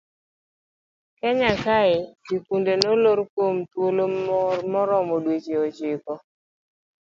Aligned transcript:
Kenya 1.19 1.51
kae 1.63 1.93
skunde 2.25 2.73
nolor 2.83 3.19
kuom 3.33 3.55
thuolo 3.71 4.03
maromo 4.71 5.15
dweche 5.23 5.53
ochiko. 5.65 6.13